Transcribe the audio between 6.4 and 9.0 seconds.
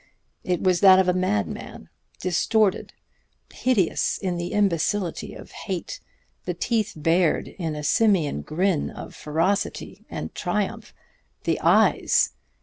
the teeth bared in a simian grin